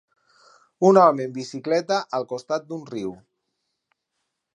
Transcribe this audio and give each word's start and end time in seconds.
Un 0.87 0.99
home 1.01 1.27
en 1.29 1.35
bicicleta 1.35 1.99
al 2.19 2.25
costat 2.31 2.65
d'un 2.71 2.81
riu. 2.95 3.13